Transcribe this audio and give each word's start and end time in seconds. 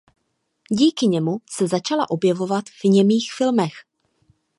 Díky 0.69 1.07
němu 1.07 1.37
se 1.49 1.67
začala 1.67 2.09
objevovat 2.09 2.65
v 2.69 2.83
němých 2.83 3.33
filmech. 3.37 3.73